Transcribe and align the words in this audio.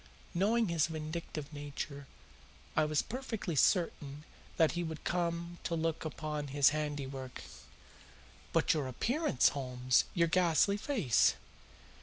Knowing 0.33 0.69
his 0.69 0.87
vindictive 0.87 1.53
nature, 1.53 2.07
I 2.75 2.85
was 2.85 3.03
perfectly 3.03 3.55
certain 3.55 4.23
that 4.57 4.71
he 4.71 4.83
would 4.83 5.03
come 5.03 5.59
to 5.65 5.75
look 5.75 6.03
upon 6.05 6.47
his 6.47 6.69
handiwork." 6.69 7.43
"But 8.51 8.73
your 8.73 8.87
appearance, 8.87 9.49
Holmes 9.49 10.05
your 10.15 10.27
ghastly 10.27 10.77
face?" 10.77 11.35